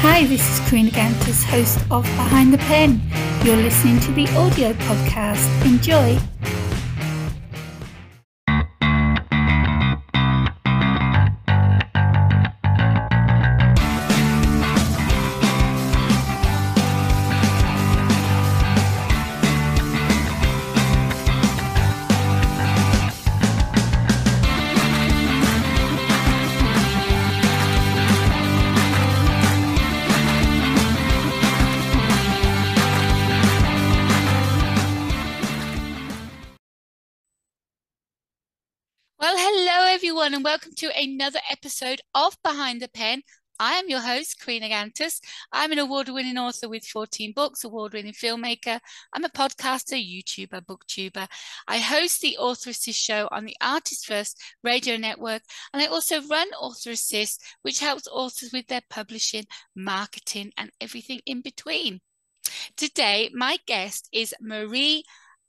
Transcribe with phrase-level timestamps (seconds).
[0.00, 3.00] Hi, this is Karina Gantus, host of Behind the Pen.
[3.44, 5.46] You're listening to the audio podcast.
[5.64, 6.18] Enjoy.
[40.26, 43.22] Everyone, and welcome to another episode of Behind the Pen.
[43.60, 45.20] I am your host, Karina Gantus.
[45.52, 48.80] I'm an award winning author with 14 books, award winning filmmaker.
[49.12, 51.28] I'm a podcaster, YouTuber, booktuber.
[51.68, 56.20] I host the Author Assist show on the Artist First radio network, and I also
[56.22, 59.44] run Author Assist, which helps authors with their publishing,
[59.76, 62.00] marketing, and everything in between.
[62.76, 65.04] Today, my guest is Marie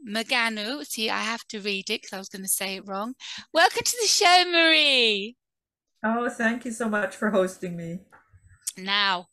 [0.05, 0.85] Maganu.
[0.85, 3.13] See, I have to read it because I was going to say it wrong.
[3.53, 5.35] Welcome to the show, Marie.
[6.03, 7.99] Oh, thank you so much for hosting me.
[8.77, 9.27] Now,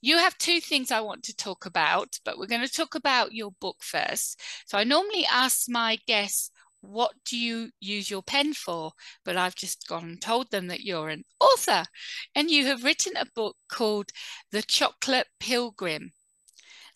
[0.00, 3.32] you have two things I want to talk about, but we're going to talk about
[3.32, 4.40] your book first.
[4.66, 8.92] So I normally ask my guests, what do you use your pen for?
[9.24, 11.84] But I've just gone and told them that you're an author
[12.34, 14.10] and you have written a book called
[14.52, 16.12] The Chocolate Pilgrim.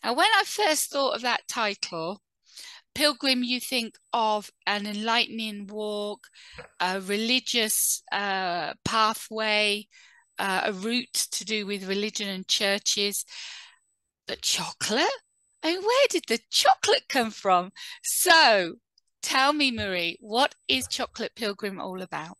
[0.03, 2.21] Now, when I first thought of that title,
[2.95, 6.27] pilgrim, you think of an enlightening walk,
[6.79, 9.87] a religious uh, pathway,
[10.37, 13.25] uh, a route to do with religion and churches.
[14.27, 15.07] But chocolate?
[15.63, 17.71] I mean, where did the chocolate come from?
[18.03, 18.75] So
[19.21, 22.37] tell me, Marie, what is Chocolate Pilgrim all about?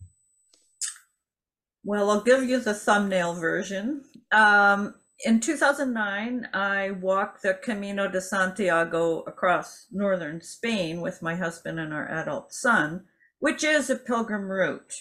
[1.83, 4.03] Well, I'll give you the thumbnail version.
[4.31, 11.79] Um, in 2009, I walked the Camino de Santiago across northern Spain with my husband
[11.79, 13.05] and our adult son,
[13.39, 14.93] which is a pilgrim route.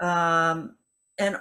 [0.00, 0.76] Um,
[1.18, 1.36] and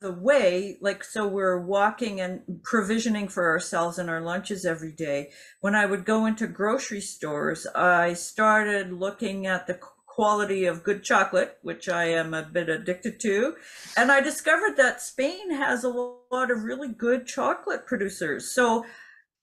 [0.00, 5.30] the way, like, so we're walking and provisioning for ourselves and our lunches every day.
[5.60, 9.78] When I would go into grocery stores, I started looking at the
[10.16, 13.54] quality of good chocolate, which I am a bit addicted to.
[13.98, 18.50] And I discovered that Spain has a lot of really good chocolate producers.
[18.50, 18.86] So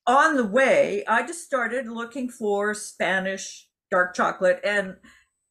[0.08, 4.62] on the way, I just started looking for Spanish dark chocolate.
[4.64, 4.96] And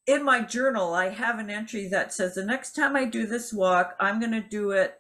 [0.09, 3.53] in my journal, I have an entry that says the next time I do this
[3.53, 4.99] walk, I'm going to do it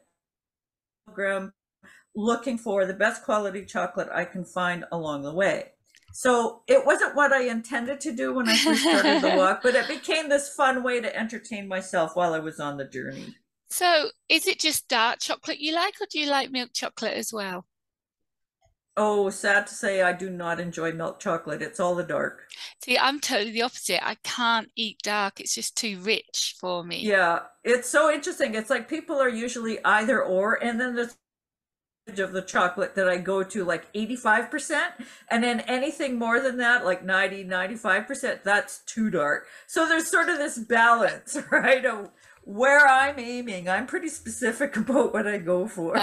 [2.14, 5.71] looking for the best quality chocolate I can find along the way.
[6.12, 9.74] So it wasn't what I intended to do when I first started the walk, but
[9.74, 13.36] it became this fun way to entertain myself while I was on the journey.
[13.70, 17.32] So is it just dark chocolate you like, or do you like milk chocolate as
[17.32, 17.66] well?
[18.94, 21.62] Oh, sad to say, I do not enjoy milk chocolate.
[21.62, 22.42] It's all the dark.
[22.84, 24.06] See, I'm totally the opposite.
[24.06, 25.40] I can't eat dark.
[25.40, 27.00] It's just too rich for me.
[27.00, 28.54] Yeah, it's so interesting.
[28.54, 31.16] It's like people are usually either or, and then there's
[32.18, 34.80] of the chocolate that I go to like 85%.
[35.30, 39.46] And then anything more than that, like 90, 95%, that's too dark.
[39.66, 41.84] So there's sort of this balance, right?
[41.84, 42.10] Of
[42.44, 43.68] where I'm aiming.
[43.68, 45.94] I'm pretty specific about what I go for.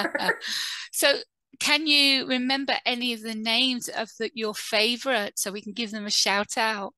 [0.92, 1.16] so
[1.60, 5.92] can you remember any of the names of the, your favorite so we can give
[5.92, 6.94] them a shout out?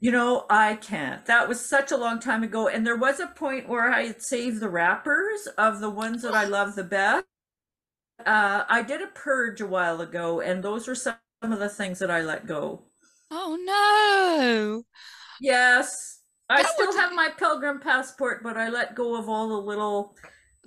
[0.00, 1.26] You know, I can't.
[1.26, 2.68] That was such a long time ago.
[2.68, 6.34] And there was a point where I had saved the wrappers of the ones that
[6.34, 7.24] I love the best.
[8.24, 11.98] Uh, I did a purge a while ago, and those were some of the things
[11.98, 12.84] that I let go.
[13.30, 14.84] Oh, no.
[15.40, 16.20] Yes.
[16.48, 20.16] I still have my pilgrim passport, but I let go of all the little.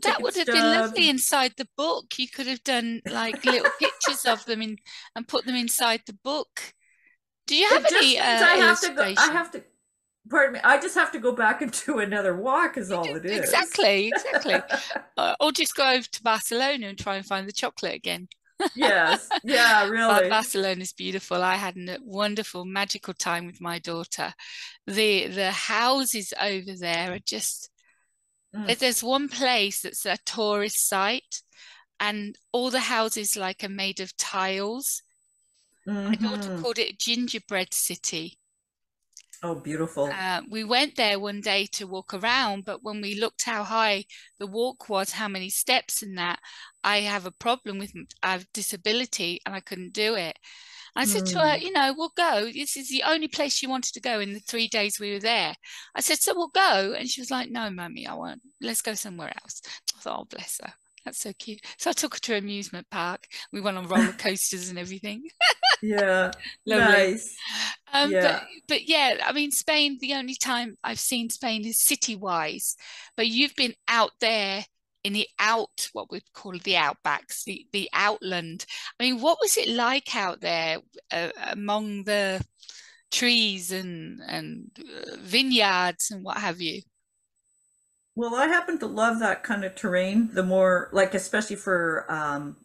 [0.03, 2.17] That would have been lovely inside the book.
[2.17, 4.77] You could have done like little pictures of them in,
[5.15, 6.73] and put them inside the book.
[7.51, 8.17] Do you have it any?
[8.17, 9.13] Uh, I have to go.
[9.17, 9.61] I have to.
[10.29, 10.59] Pardon me.
[10.63, 12.77] I just have to go back and do another walk.
[12.77, 13.39] Is all it is.
[13.39, 14.07] Exactly.
[14.07, 14.61] Exactly.
[15.17, 18.29] uh, or just go over to Barcelona and try and find the chocolate again.
[18.73, 19.27] yes.
[19.43, 19.85] Yeah.
[19.89, 20.29] Really.
[20.29, 21.43] Barcelona is beautiful.
[21.43, 24.33] I had a wonderful, magical time with my daughter.
[24.87, 27.69] The the houses over there are just.
[28.55, 28.77] Mm.
[28.79, 31.41] There's one place that's a tourist site,
[31.99, 35.03] and all the houses like are made of tiles
[35.87, 36.07] Mm-hmm.
[36.07, 36.61] My daughter mm-hmm.
[36.61, 38.37] called it Gingerbread City.
[39.43, 40.11] Oh, beautiful.
[40.13, 44.05] Uh, we went there one day to walk around, but when we looked how high
[44.37, 46.39] the walk was, how many steps and that,
[46.83, 47.91] I have a problem with
[48.21, 50.37] I have disability and I couldn't do it.
[50.95, 51.31] I said mm.
[51.31, 51.61] to her, mm.
[51.61, 52.51] you know, we'll go.
[52.53, 55.19] This is the only place she wanted to go in the three days we were
[55.19, 55.55] there.
[55.95, 56.93] I said, so we'll go.
[56.97, 58.41] And she was like, no, mummy, I won't.
[58.59, 59.61] Let's go somewhere else.
[59.95, 60.73] I thought, oh, bless her.
[61.05, 61.61] That's so cute.
[61.77, 63.25] So I took her to amusement park.
[63.51, 65.23] We went on roller coasters and everything.
[65.81, 66.31] yeah.
[66.65, 67.35] nice.
[67.91, 68.21] Um, yeah.
[68.21, 72.75] But, but yeah, I mean, Spain, the only time I've seen Spain is city wise,
[73.17, 74.63] but you've been out there
[75.03, 78.65] in the out, what we'd call the outbacks, the, the outland.
[78.99, 80.77] I mean, what was it like out there
[81.11, 82.43] uh, among the
[83.11, 86.81] trees and, and uh, vineyards and what have you?
[88.15, 90.29] Well, I happen to love that kind of terrain.
[90.33, 92.57] The more, like, especially for um,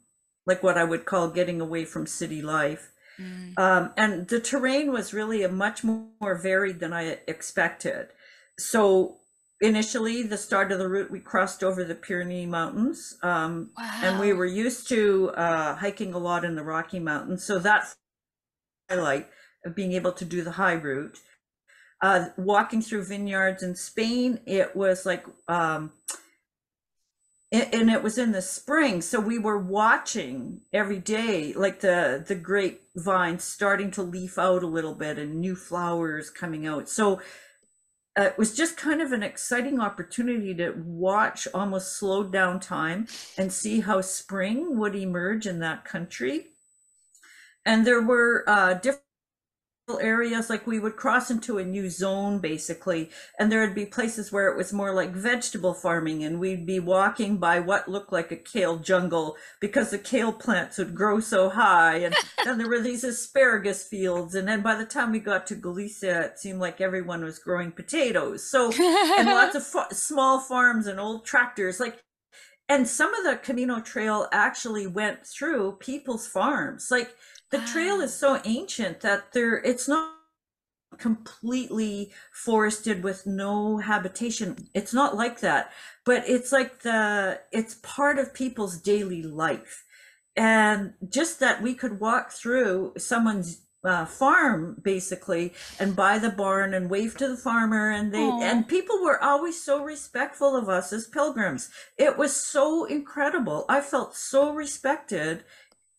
[0.47, 2.93] like what I would call getting away from city life.
[3.21, 3.59] Mm.
[3.59, 8.09] Um, and the terrain was really a much more varied than I expected.
[8.59, 9.17] So
[9.61, 14.01] initially, the start of the route, we crossed over the Pyrenees Mountains, um, wow.
[14.03, 17.45] and we were used to uh, hiking a lot in the Rocky Mountains.
[17.45, 17.97] So that's
[18.91, 19.29] highlight
[19.65, 21.19] of being able to do the high route
[22.03, 24.41] uh, walking through vineyards in Spain.
[24.47, 25.93] It was like, um,
[27.53, 32.35] and it was in the spring, so we were watching every day, like the the
[32.35, 36.89] grapevines starting to leaf out a little bit and new flowers coming out.
[36.89, 37.21] So
[38.19, 43.07] uh, it was just kind of an exciting opportunity to watch almost slowed down time
[43.39, 46.47] and see how spring would emerge in that country.
[47.65, 49.03] And there were uh, different
[49.95, 54.33] areas like we would cross into a new zone basically and there would be places
[54.33, 58.33] where it was more like vegetable farming and we'd be walking by what looked like
[58.33, 62.81] a kale jungle because the kale plants would grow so high and then there were
[62.81, 66.81] these asparagus fields and then by the time we got to Galicia it seemed like
[66.81, 68.45] everyone was growing potatoes.
[68.51, 72.03] So and lots of fa- small farms and old tractors like
[72.69, 76.89] and some of the Camino Trail actually went through people's farms.
[76.91, 77.15] Like
[77.51, 80.13] the trail is so ancient that there it's not
[80.99, 84.69] completely forested with no habitation.
[84.73, 85.73] It's not like that
[86.07, 89.85] but it's like the it's part of people's daily life.
[90.37, 96.75] And just that we could walk through someone's uh, farm basically and buy the barn
[96.75, 98.43] and wave to the farmer and they Aww.
[98.43, 101.71] and people were always so respectful of us as pilgrims.
[101.99, 103.65] It was so incredible.
[103.69, 105.45] I felt so respected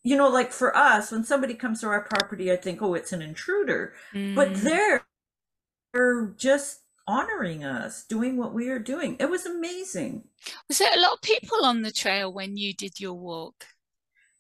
[0.08, 3.12] you know, like for us, when somebody comes to our property, I think, oh, it's
[3.12, 3.94] an intruder.
[4.14, 4.36] Mm.
[4.36, 5.06] But they're,
[5.94, 9.18] they're just honoring us, doing what we are doing.
[9.20, 10.24] It was amazing.
[10.70, 13.66] Was there a lot of people on the trail when you did your walk?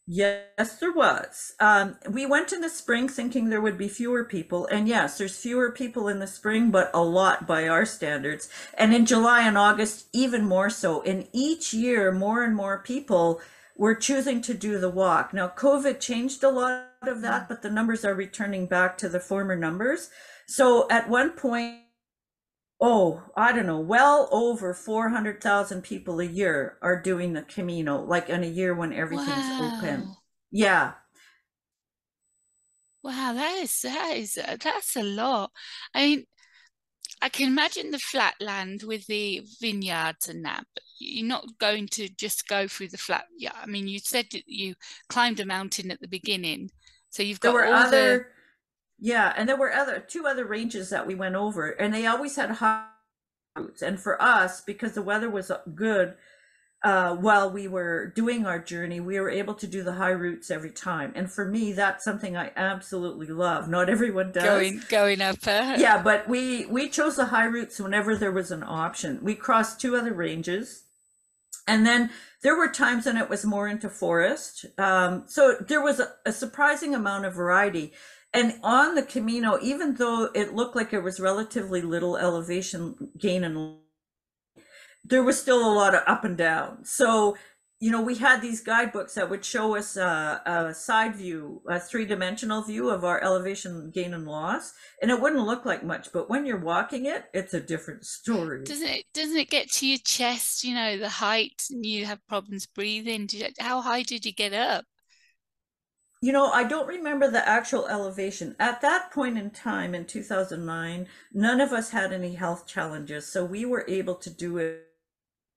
[0.10, 1.54] Yes, there was.
[1.60, 4.68] Um, we went in the spring thinking there would be fewer people.
[4.68, 8.48] And yes, there's fewer people in the spring, but a lot by our standards.
[8.76, 11.02] And in July and August, even more so.
[11.02, 13.42] In each year, more and more people
[13.78, 15.34] we're choosing to do the walk.
[15.34, 19.20] Now, COVID changed a lot of that, but the numbers are returning back to the
[19.20, 20.10] former numbers.
[20.48, 21.82] So at one point,
[22.82, 28.30] oh, I don't know, well over 400,000 people a year are doing the Camino, like
[28.30, 29.78] in a year when everything's wow.
[29.78, 30.16] open.
[30.52, 30.94] Yeah.
[33.04, 35.52] Wow, that is, that is, that's a lot.
[35.94, 36.26] I mean,
[37.22, 41.88] I can imagine the flat land with the vineyards and that, but you're not going
[41.90, 43.26] to just go through the flat.
[43.38, 44.76] Yeah, I mean, you said that you
[45.10, 46.72] climbed a mountain at the beginning,
[47.10, 48.18] so you've got there were other.
[48.18, 48.26] The...
[49.00, 52.36] Yeah, and there were other two other ranges that we went over, and they always
[52.36, 52.88] had high
[53.56, 53.82] routes.
[53.82, 56.16] And for us, because the weather was good,
[56.84, 60.52] uh, while we were doing our journey, we were able to do the high routes
[60.52, 61.12] every time.
[61.16, 63.68] And for me, that's something I absolutely love.
[63.68, 64.44] Not everyone does.
[64.44, 65.38] Going going up.
[65.46, 65.76] Uh...
[65.78, 69.20] Yeah, but we we chose the high routes whenever there was an option.
[69.22, 70.84] We crossed two other ranges,
[71.68, 72.10] and then
[72.44, 74.66] there were times when it was more into forest.
[74.78, 77.94] Um, so there was a, a surprising amount of variety.
[78.34, 83.44] And on the Camino, even though it looked like it was relatively little elevation gain
[83.44, 83.78] and
[85.04, 86.84] there was still a lot of up and down.
[86.84, 87.38] So,
[87.80, 91.80] you know, we had these guidebooks that would show us a, a side view, a
[91.80, 96.12] three dimensional view of our elevation gain and loss, and it wouldn't look like much.
[96.12, 98.64] But when you're walking it, it's a different story.
[98.64, 99.06] Doesn't it?
[99.14, 100.64] Doesn't it get to your chest?
[100.64, 103.28] You know, the height, and you have problems breathing.
[103.32, 104.86] You, how high did you get up?
[106.20, 108.56] You know, I don't remember the actual elevation.
[108.60, 113.32] At that point in time in 2009, none of us had any health challenges.
[113.32, 114.87] So we were able to do it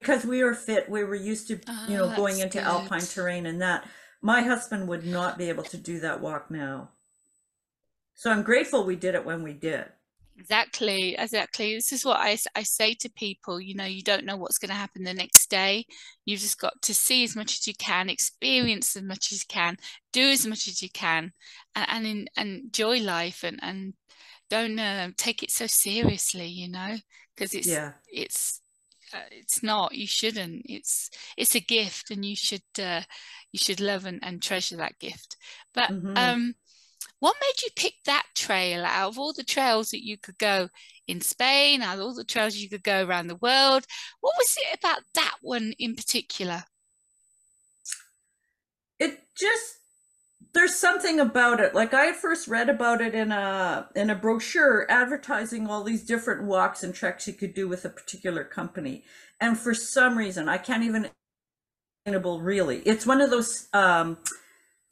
[0.00, 2.66] because we were fit we were used to you know oh, going into good.
[2.66, 3.86] alpine terrain and that
[4.22, 6.90] my husband would not be able to do that walk now.
[8.14, 9.86] So i'm grateful we did it when we did.
[10.38, 11.74] Exactly exactly.
[11.74, 14.70] This is what I, I say to people you know you don't know what's going
[14.70, 15.84] to happen the next day.
[16.24, 19.46] You've just got to see as much as you can experience as much as you
[19.48, 19.76] can
[20.12, 21.32] do as much as you can
[21.74, 23.94] and and, in, and enjoy life and and
[24.48, 26.96] don't uh, take it so seriously you know
[27.34, 27.92] because it's yeah.
[28.10, 28.59] it's
[29.14, 33.02] uh, it's not you shouldn't it's it's a gift and you should uh,
[33.52, 35.36] you should love and, and treasure that gift
[35.74, 36.16] but mm-hmm.
[36.16, 36.54] um
[37.20, 40.68] what made you pick that trail out of all the trails that you could go
[41.06, 43.84] in Spain, out of all the trails you could go around the world?
[44.20, 46.64] What was it about that one in particular?
[48.98, 49.79] It just
[50.60, 51.74] there's something about it.
[51.74, 56.42] Like I first read about it in a in a brochure advertising all these different
[56.42, 59.02] walks and treks you could do with a particular company.
[59.40, 61.08] And for some reason, I can't even
[62.04, 62.80] explainable really.
[62.80, 64.18] It's one of those um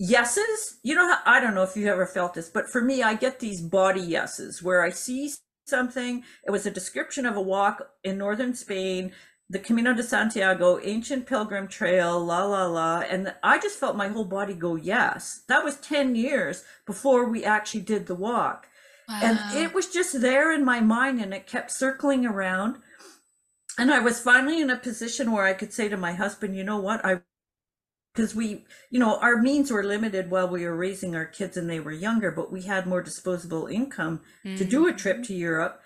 [0.01, 3.15] yeses you know i don't know if you've ever felt this but for me i
[3.15, 5.29] get these body yeses where i see
[5.67, 9.11] something it was a description of a walk in northern spain
[9.51, 14.09] the camino de santiago ancient pilgrim trail la la la and i just felt my
[14.09, 18.69] whole body go yes that was 10 years before we actually did the walk
[19.09, 19.21] wow.
[19.23, 22.77] and it was just there in my mind and it kept circling around
[23.79, 26.65] and i was finally in a position where i could say to my husband you
[26.65, 27.21] know what i
[28.19, 31.71] because we, you know, our means were limited while we were raising our kids and
[31.71, 34.57] they were younger, but we had more disposable income mm-hmm.
[34.57, 35.23] to do a trip mm-hmm.
[35.25, 35.81] to Europe.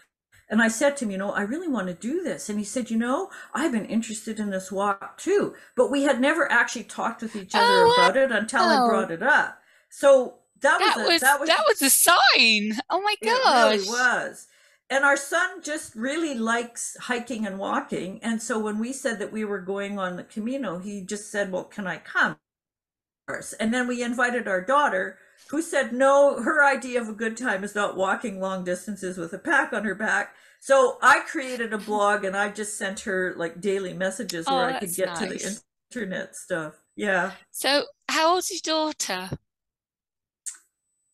[0.52, 2.48] And I said to him, you know, I really want to do this.
[2.48, 5.54] And he said, you know, I've been interested in this walk too.
[5.74, 8.68] But we had never actually talked with each other oh, about it until oh.
[8.84, 9.58] I brought it up.
[9.88, 12.78] So that, that was, a, was, that was that was a sign.
[12.88, 13.74] Oh my gosh.
[13.74, 14.46] It really was
[14.92, 19.32] and our son just really likes hiking and walking and so when we said that
[19.32, 22.36] we were going on the camino he just said well can i come
[23.58, 25.16] and then we invited our daughter
[25.50, 29.32] who said no her idea of a good time is not walking long distances with
[29.32, 33.34] a pack on her back so i created a blog and i just sent her
[33.36, 35.18] like daily messages oh, where i could get nice.
[35.18, 39.30] to the internet stuff yeah so how old is your daughter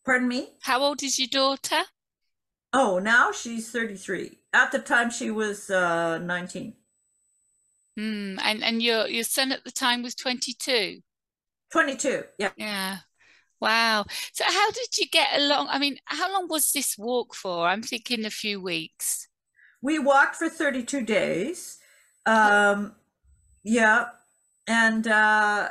[0.05, 1.83] pardon me how old is your daughter
[2.73, 4.39] Oh, now she's 33.
[4.53, 6.75] At the time, she was uh, 19.
[7.99, 11.01] Mm, and and your your son at the time was 22.
[11.73, 12.25] 22.
[12.39, 12.51] Yeah.
[12.57, 12.99] Yeah.
[13.61, 14.07] Wow.
[14.33, 15.69] So how did you get along?
[15.71, 17.67] I mean, how long was this walk for?
[17.67, 19.29] I'm thinking a few weeks.
[19.83, 21.79] We walked for 32 days.
[22.27, 22.95] Um,
[23.63, 24.07] yeah.
[24.67, 25.71] And uh,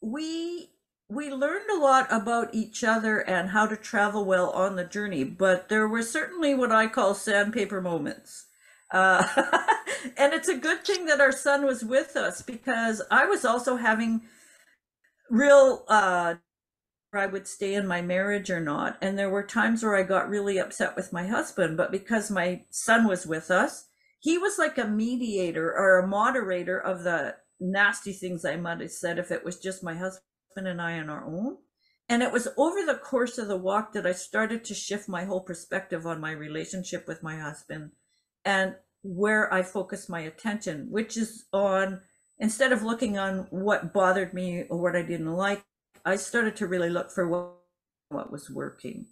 [0.00, 0.68] we
[1.08, 5.24] we learned a lot about each other and how to travel well on the journey,
[5.24, 8.46] but there were certainly what I call sandpaper moments.
[8.90, 9.26] Uh,
[10.16, 13.76] and it's a good thing that our son was with us because I was also
[13.76, 14.22] having
[15.32, 16.34] real, uh,
[17.14, 18.98] I would stay in my marriage or not.
[19.00, 22.64] And there were times where I got really upset with my husband, but because my
[22.70, 23.86] son was with us,
[24.20, 28.92] he was like a mediator or a moderator of the nasty things I might have
[28.92, 30.22] said if it was just my husband
[30.56, 31.56] and I on our own.
[32.08, 35.24] And it was over the course of the walk that I started to shift my
[35.24, 37.92] whole perspective on my relationship with my husband
[38.44, 42.02] and where I focus my attention, which is on
[42.42, 45.64] instead of looking on what bothered me or what I didn't like,
[46.04, 47.52] I started to really look for what,
[48.08, 49.06] what was working.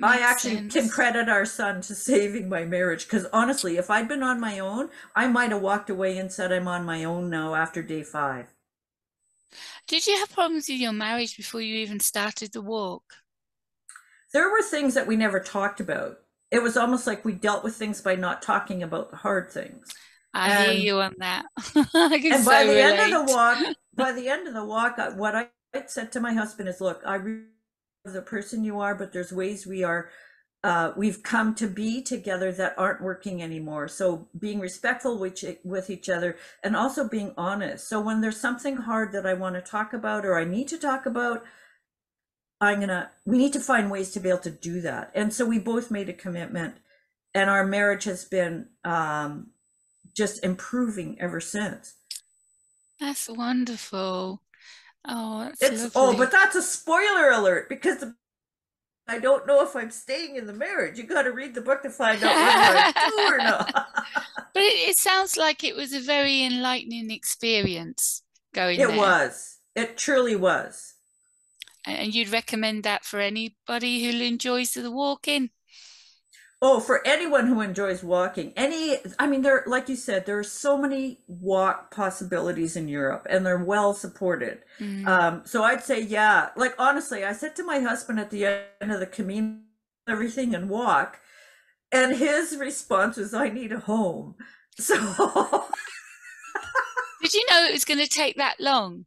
[0.00, 0.74] I actually sense.
[0.74, 4.60] can credit our son to saving my marriage because honestly, if I'd been on my
[4.60, 8.04] own, I might have walked away and said I'm on my own now after day
[8.04, 8.54] five.
[9.88, 13.02] Did you have problems with your marriage before you even started the walk?
[14.32, 16.18] There were things that we never talked about.
[16.50, 19.92] It was almost like we dealt with things by not talking about the hard things.
[20.34, 21.44] I and, hear you on that.
[21.74, 22.82] and by the relate.
[22.82, 23.58] end of the walk,
[23.94, 25.48] by the end of the walk, what I
[25.86, 27.46] said to my husband is, "Look, I really
[28.04, 30.08] the person you are, but there's ways we are
[30.64, 33.88] uh, we've come to be together that aren't working anymore.
[33.88, 37.88] So being respectful with, with each other and also being honest.
[37.88, 40.78] So when there's something hard that I want to talk about or I need to
[40.78, 41.44] talk about,
[42.60, 45.10] I'm gonna, we need to find ways to be able to do that.
[45.16, 46.76] And so we both made a commitment
[47.34, 49.48] and our marriage has been um,
[50.14, 51.94] just improving ever since.
[53.00, 54.42] That's wonderful.
[55.06, 55.62] Oh, it's
[55.94, 56.14] oh, lovely.
[56.14, 58.14] oh, but that's a spoiler alert because the
[59.08, 60.96] I don't know if I'm staying in the marriage.
[60.96, 63.88] You got to read the book to find out whether I do or not.
[64.54, 68.22] but it, it, sounds like it was a very enlightening experience
[68.54, 68.84] going on.
[68.84, 68.98] it there.
[68.98, 69.58] was.
[69.74, 70.94] It truly was.
[71.84, 75.50] And you'd recommend that for anybody who enjoys the walking?
[76.64, 80.44] Oh, for anyone who enjoys walking, any, I mean, there, like you said, there are
[80.44, 84.60] so many walk possibilities in Europe and they're well supported.
[84.78, 85.04] Mm.
[85.08, 88.46] Um, so I'd say, yeah, like honestly, I said to my husband at the
[88.80, 89.56] end of the Camino,
[90.08, 91.18] everything and walk,
[91.90, 94.36] and his response was, I need a home.
[94.78, 94.94] So.
[97.20, 99.04] Did you know it was going to take that long?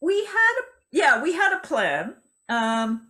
[0.00, 2.16] We had, a, yeah, we had a plan.
[2.50, 3.07] Um,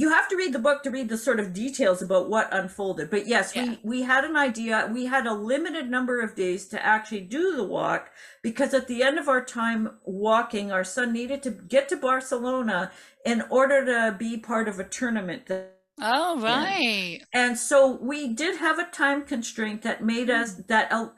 [0.00, 3.10] you have to read the book to read the sort of details about what unfolded.
[3.10, 3.64] But yes, Yeah.
[3.64, 4.88] we we had an idea.
[4.98, 8.02] We had a limited number of days to actually do the walk
[8.42, 12.78] because at the end of our time walking, our son needed to get to Barcelona
[13.32, 15.46] in order to be part of a tournament.
[15.46, 17.20] that- Oh, right.
[17.34, 17.78] And so
[18.12, 20.66] we did have a time constraint that made us Mm.
[20.68, 21.08] that uh,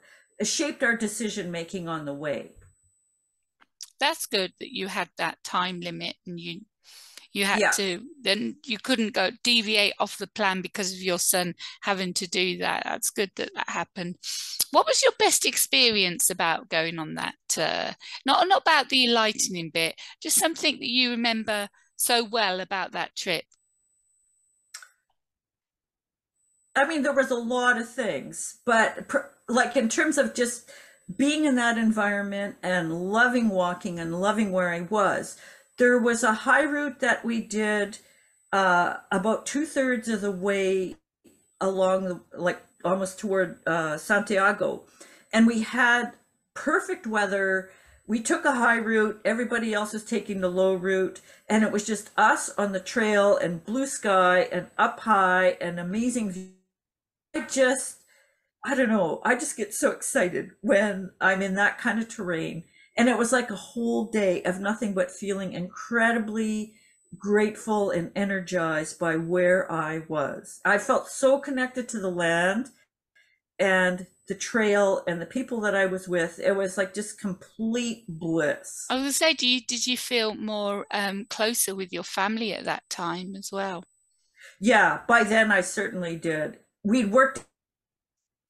[0.43, 2.39] shaped our decision making on the way.
[4.01, 6.63] That's good that you had that time limit and you
[7.33, 7.71] you had Yeah.
[7.73, 12.27] to then you couldn't go deviate off the plan because of your son having to
[12.29, 12.83] do that.
[12.85, 14.17] That's good that that happened.
[14.71, 17.35] What was your best experience about going on that?
[17.57, 17.93] Uh,
[18.27, 23.15] not not about the enlightening bit, just something that you remember so well about that
[23.17, 23.45] trip.
[26.75, 30.71] I mean, there was a lot of things, but pr- like in terms of just
[31.15, 35.37] being in that environment and loving walking and loving where I was,
[35.79, 37.99] there was a high route that we did
[38.53, 40.97] uh, about two thirds of the way
[41.61, 44.85] along the like almost toward uh, Santiago,
[45.33, 46.13] and we had
[46.55, 47.71] perfect weather.
[48.07, 49.21] We took a high route.
[49.25, 53.37] Everybody else was taking the low route, and it was just us on the trail
[53.37, 56.51] and blue sky and up high and amazing view.
[57.35, 58.03] I just,
[58.65, 59.23] I don't know.
[59.25, 62.65] I just get so excited when I'm in that kind of terrain.
[62.97, 66.75] And it was like a whole day of nothing but feeling incredibly
[67.19, 70.61] grateful and energized by where I was.
[70.65, 72.71] I felt so connected to the land
[73.59, 76.39] and the trail and the people that I was with.
[76.39, 78.87] It was like just complete bliss.
[78.89, 82.53] I was gonna say, do you did you feel more um, closer with your family
[82.55, 83.85] at that time as well?
[84.61, 86.59] Yeah, by then I certainly did.
[86.85, 87.45] We'd worked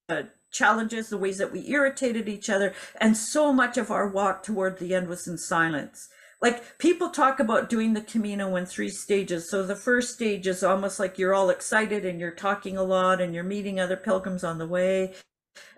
[0.09, 0.23] uh,
[0.53, 4.79] challenges, the ways that we irritated each other, and so much of our walk toward
[4.79, 6.09] the end was in silence.
[6.43, 9.49] Like people talk about doing the Camino in three stages.
[9.49, 13.21] So the first stage is almost like you're all excited and you're talking a lot
[13.21, 15.15] and you're meeting other pilgrims on the way.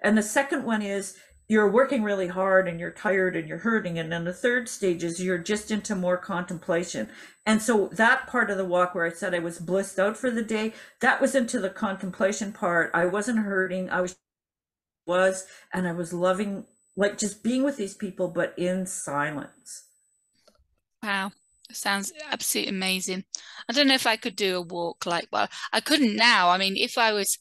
[0.02, 1.16] And the second one is
[1.48, 3.98] you're working really hard and you're tired and you're hurting.
[3.98, 7.10] And then the third stage is you're just into more contemplation.
[7.44, 10.30] And so that part of the walk where I said I was blissed out for
[10.30, 12.90] the day, that was into the contemplation part.
[12.94, 13.90] I wasn't hurting.
[13.90, 14.16] I was
[15.06, 16.64] was and I was loving
[16.96, 19.84] like just being with these people but in silence.
[21.02, 21.32] Wow,
[21.72, 23.24] sounds absolutely amazing.
[23.68, 26.50] I don't know if I could do a walk like well, I couldn't now.
[26.50, 27.38] I mean, if I was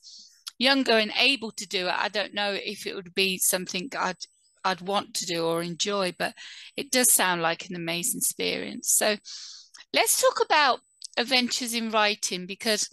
[0.58, 4.18] younger and able to do it, I don't know if it would be something I'd
[4.66, 6.34] I'd want to do or enjoy, but
[6.78, 8.90] it does sound like an amazing experience.
[8.92, 9.18] So
[9.94, 10.80] let's talk about
[11.18, 12.90] adventures in writing because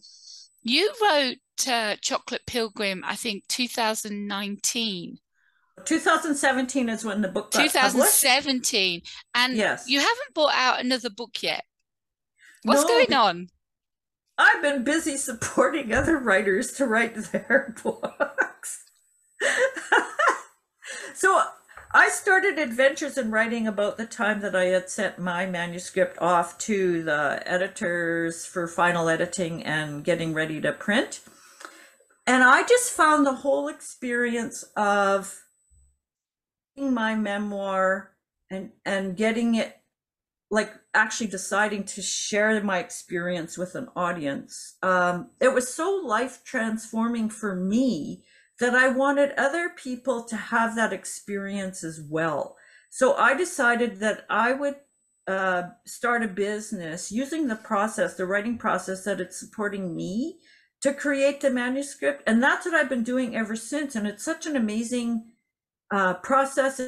[0.62, 1.37] you wrote
[1.68, 5.18] uh, Chocolate Pilgrim, I think 2019.
[5.85, 7.73] 2017 is when the book got published.
[8.23, 9.03] 2017
[9.35, 9.88] and Yes.
[9.88, 11.64] you haven't bought out another book yet
[12.64, 13.49] what's No, going on
[14.37, 18.85] I've been busy supporting other writers to write their books.
[21.14, 21.42] so
[21.92, 26.57] I started adventures in writing about the time that I had sent my manuscript off
[26.59, 31.20] to the editors for final editing and getting ready to print.
[32.30, 35.42] And I just found the whole experience of
[36.76, 38.12] my memoir
[38.48, 39.76] and and getting it
[40.48, 44.76] like actually deciding to share my experience with an audience.
[44.80, 48.22] Um, it was so life transforming for me
[48.60, 52.56] that i wanted other people to have that experience as well.
[52.90, 54.76] So i decided that i would
[55.26, 60.38] uh, start a business using the process the writing process that it's supporting me
[60.80, 64.46] to create the manuscript and that's what i've been doing ever since and it's such
[64.46, 65.24] an amazing
[65.92, 66.80] uh, process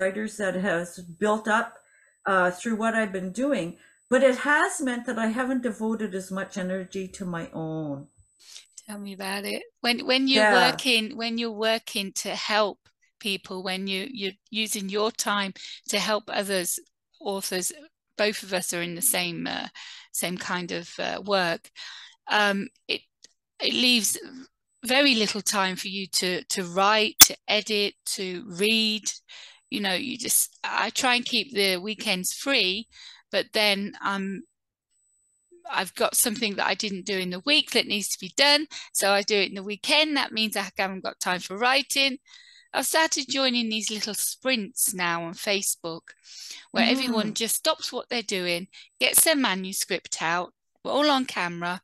[0.00, 1.78] writers that has built up
[2.26, 3.76] uh, through what I've been doing,
[4.10, 8.08] but it has meant that I haven't devoted as much energy to my own.
[8.86, 10.52] tell me about it when when you're Yeah.
[10.52, 12.78] working when you're working to help
[13.20, 15.52] people when you you're using your time
[15.88, 16.78] to help others
[17.20, 17.72] authors
[18.18, 19.68] both of us are in the same uh,
[20.12, 21.70] same kind of uh, work
[22.32, 23.02] um, it
[23.62, 24.18] it leaves
[24.84, 29.04] very little time for you to to write to edit to read.
[29.70, 32.88] You know you just i try and keep the weekends free
[33.30, 34.42] but then i'm
[35.70, 38.66] i've got something that i didn't do in the week that needs to be done
[38.92, 40.14] so i do it in the weekend.
[40.14, 42.18] That means i haven't got time for writing.
[42.74, 46.02] I've started joining these little sprints now on facebook
[46.72, 48.66] where everyone just stops what they're doing
[49.00, 50.52] gets their manuscript out
[50.84, 51.80] we're all on camera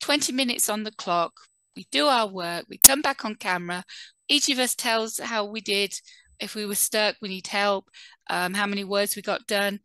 [0.00, 1.32] 20 minutes on the clock
[1.76, 3.84] we do our work we come back on camera
[4.28, 5.92] each of us tells how we did
[6.40, 7.90] if we were stuck we need help
[8.30, 9.80] um, how many words we got done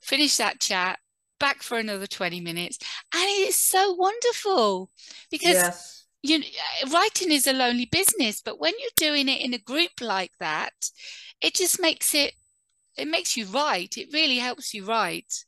[0.00, 0.98] finish that chat
[1.38, 2.78] back for another 20 minutes.
[3.12, 4.90] And it is so wonderful
[5.30, 6.06] because Yes.
[6.22, 6.40] you
[6.92, 10.72] writing is a lonely business, but when you're doing it in a group like that,
[11.40, 12.34] it just makes it
[12.96, 13.96] it makes you write.
[13.98, 15.44] It really helps you write.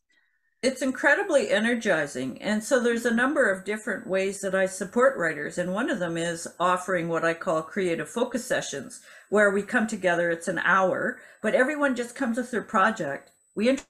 [0.64, 2.40] It's incredibly energizing.
[2.40, 5.58] And so there's a number of different ways that I support writers.
[5.58, 9.86] And one of them is offering what I call creative focus sessions, where we come
[9.86, 13.30] together, it's an hour, but everyone just comes with their project.
[13.54, 13.86] We introduce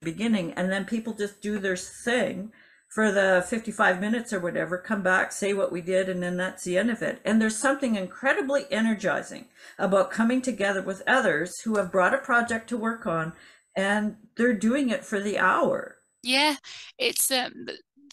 [0.00, 2.52] the beginning, and then people just do their thing
[2.88, 6.64] for the 55 minutes or whatever, come back, say what we did, and then that's
[6.64, 7.20] the end of it.
[7.24, 9.46] And there's something incredibly energizing
[9.78, 13.32] about coming together with others who have brought a project to work on
[13.76, 15.98] and they're doing it for the hour.
[16.22, 16.56] Yeah,
[16.98, 17.66] it's um,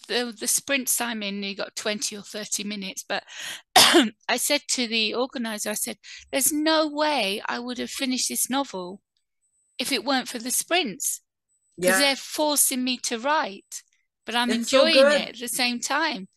[0.07, 1.43] the, the sprints I'm in.
[1.43, 3.23] You got twenty or thirty minutes, but
[3.75, 5.97] I said to the organizer, I said,
[6.31, 9.01] "There's no way I would have finished this novel
[9.79, 11.21] if it weren't for the sprints,
[11.81, 13.83] because Yeah, they're forcing me to write,
[14.25, 15.11] but I'm it's enjoying good.
[15.11, 16.29] it at the same time.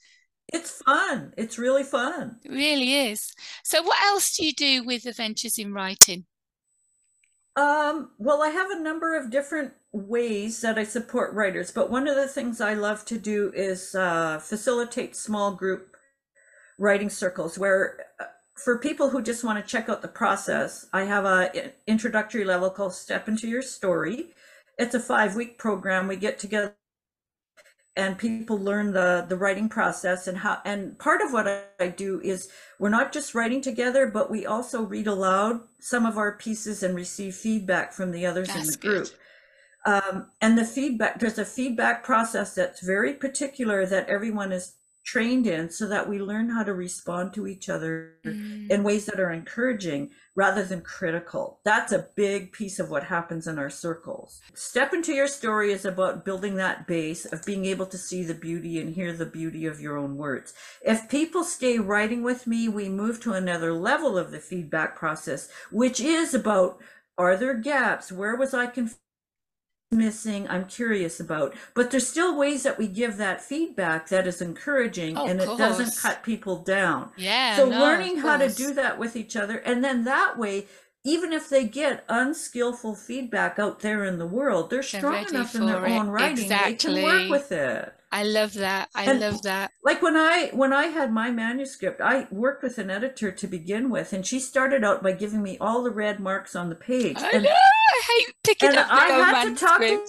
[0.52, 1.35] It's fun.
[1.37, 2.38] It's really fun.
[2.44, 3.32] It really is.
[3.64, 6.26] So, what else do you do with Adventures in Writing?
[7.56, 12.08] Um, well, I have a number of different ways that I support writers, but one
[12.08, 15.96] of the things I love to do is uh, facilitate small group
[16.78, 18.24] writing circles where uh,
[18.56, 22.44] for people who just want to check out the process, I have a i- introductory
[22.44, 24.30] level called Step Into Your Story.
[24.78, 26.08] It's a five week program.
[26.08, 26.74] We get together
[27.96, 31.88] and people learn the the writing process and how and part of what I, I
[31.88, 36.33] do is we're not just writing together but we also read aloud some of our
[36.33, 39.09] pieces and receive feedback from the others in the group.
[39.85, 45.46] Um, and the feedback there's a feedback process that's very particular that everyone is trained
[45.46, 49.18] in so that we learn how to respond to each other Mm, in ways that
[49.18, 51.58] are encouraging rather than critical.
[51.64, 54.40] That's a big piece of what happens in our circles.
[54.54, 58.34] Step into your story is about building that base of being able to see the
[58.34, 60.54] beauty and hear the beauty of your own words.
[60.82, 65.48] If people stay writing with me, we move to another level of the feedback process,
[65.70, 66.80] which is about
[67.18, 68.10] are there gaps?
[68.10, 68.98] Where was I confused?
[69.92, 71.55] Missing i'm curious about.
[71.74, 75.46] But there's still ways that we give that feedback that is encouraging Oh, and it
[75.59, 77.11] doesn't cut people down.
[77.16, 80.66] Yeah, so no, learning how to do that with each other and then that way
[81.05, 85.55] even if they get unskillful feedback out there in the world they're They're strong enough
[85.55, 85.90] in their it.
[85.92, 88.90] own writing they can work with it I love that.
[88.94, 89.70] I And- love that.
[89.83, 93.88] like when i when i had my manuscript i worked with an editor to begin
[93.90, 97.16] with and she started out by giving me all the red marks on the page
[97.18, 97.51] I and know.
[97.51, 100.07] I hate picking and up the I had to talk to.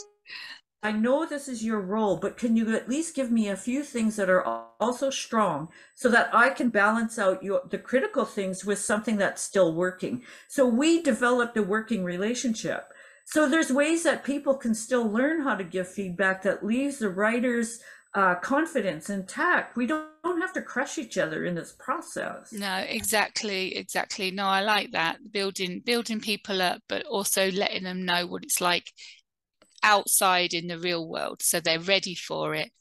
[0.86, 3.84] I know this is your role, but can you at least give me a few
[3.84, 4.44] things that are
[4.82, 9.42] also strong so that I can balance out your the critical things with something that's
[9.42, 10.24] still working.
[10.50, 12.92] So we developed a working relationship.
[13.26, 17.10] So there's ways that people can still learn how to give feedback that leaves the
[17.10, 17.80] writer's
[18.14, 19.76] uh, confidence intact.
[19.76, 22.52] We don't, don't have to crush each other in this process.
[22.52, 24.30] No, exactly, exactly.
[24.30, 25.18] No, I like that.
[25.32, 28.92] Building building people up, but also letting them know what it's like
[29.82, 32.72] outside in the real world so they're ready for it.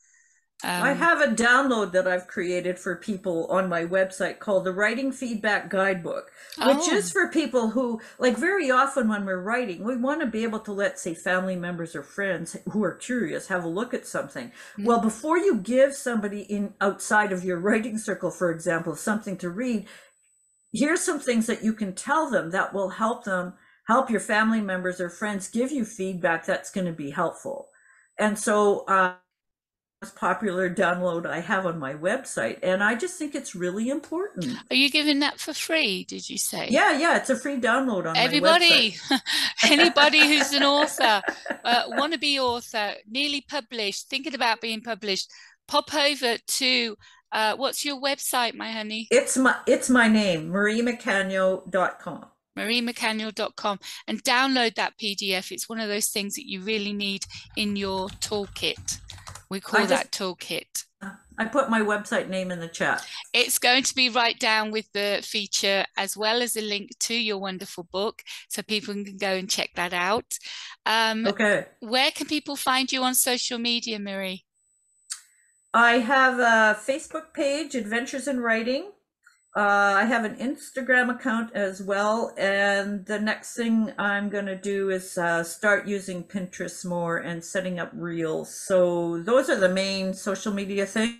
[0.78, 4.72] I Um, have a download that I've created for people on my website called the
[4.72, 6.88] Writing Feedback Guidebook, which Oh.
[6.88, 10.60] is for people who, like, very often when we're writing, we want to be able
[10.60, 14.52] to let, say, family members or friends who are curious have a look at something.
[14.82, 19.50] Well, before you give somebody in outside of your writing circle, for example, something to
[19.50, 19.86] read,
[20.72, 23.54] here's some things that you can tell them that will help them
[23.88, 27.68] help your family members or friends give you feedback that's going to be helpful.
[28.18, 29.14] And so, uh,
[30.02, 34.56] most popular download I have on my website, and I just think it's really important.
[34.68, 36.68] Are you giving that for free, did you say?
[36.70, 39.70] Yeah, yeah, it's a free download on Everybody, my website.
[39.70, 41.22] anybody who's an author,
[41.64, 45.30] uh, want to be author, nearly published, thinking about being published,
[45.68, 46.96] pop over to
[47.30, 49.06] uh, what's your website, my honey?
[49.10, 52.26] It's my it's my name, mariemcano.com.
[52.58, 55.52] mariemcaniel.com and download that PDF.
[55.52, 57.24] It's one of those things that you really need
[57.56, 58.98] in your toolkit.
[59.52, 60.86] We call I that toolkit.
[61.36, 63.06] I put my website name in the chat.
[63.34, 67.14] It's going to be right down with the feature as well as a link to
[67.14, 70.38] your wonderful book so people can go and check that out.
[70.86, 71.66] Um, Okay.
[71.80, 74.46] Where can people find you on social media, Marie?
[75.74, 78.90] I have a Facebook page, Adventures in Writing.
[79.54, 82.32] Uh, I have an Instagram account as well.
[82.38, 87.44] And the next thing I'm going to do is uh, start using Pinterest more and
[87.44, 88.54] setting up reels.
[88.54, 91.18] So those are the main social media things.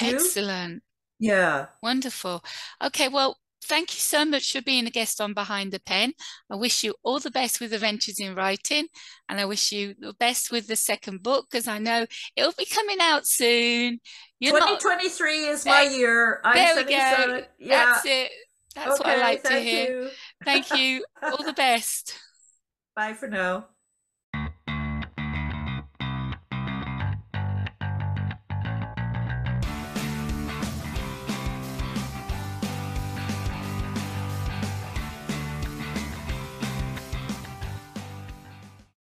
[0.00, 0.82] Excellent.
[1.18, 1.66] Yeah.
[1.82, 2.44] Wonderful.
[2.82, 6.12] Okay, well, thank you so much for being a guest on Behind the Pen.
[6.50, 8.86] I wish you all the best with Adventures in Writing,
[9.28, 12.66] and I wish you the best with the second book because I know it'll be
[12.66, 14.00] coming out soon.
[14.40, 15.50] You're 2023 not...
[15.52, 16.40] is my year.
[16.44, 17.42] I'm there we go.
[17.58, 17.84] Yeah.
[17.84, 18.30] That's it.
[18.74, 20.02] That's okay, what I like to hear.
[20.02, 20.10] You.
[20.44, 21.04] Thank you.
[21.22, 22.18] all the best.
[22.96, 23.66] Bye for now.